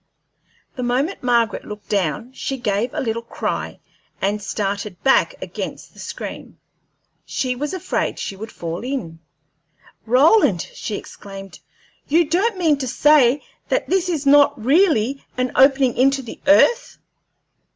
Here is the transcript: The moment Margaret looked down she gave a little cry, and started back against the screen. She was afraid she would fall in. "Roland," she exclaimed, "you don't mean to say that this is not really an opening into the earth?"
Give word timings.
The 0.77 0.81
moment 0.81 1.21
Margaret 1.21 1.63
looked 1.63 1.87
down 1.87 2.33
she 2.33 2.57
gave 2.57 2.91
a 2.91 3.01
little 3.01 3.21
cry, 3.21 3.79
and 4.19 4.41
started 4.41 5.03
back 5.03 5.35
against 5.43 5.93
the 5.93 5.99
screen. 5.99 6.57
She 7.23 7.55
was 7.55 7.71
afraid 7.71 8.17
she 8.17 8.35
would 8.35 8.51
fall 8.51 8.83
in. 8.83 9.19
"Roland," 10.07 10.67
she 10.73 10.95
exclaimed, 10.95 11.59
"you 12.07 12.25
don't 12.25 12.57
mean 12.57 12.79
to 12.79 12.87
say 12.87 13.43
that 13.69 13.89
this 13.89 14.09
is 14.09 14.25
not 14.25 14.59
really 14.59 15.23
an 15.37 15.51
opening 15.55 15.95
into 15.95 16.23
the 16.23 16.39
earth?" 16.47 16.97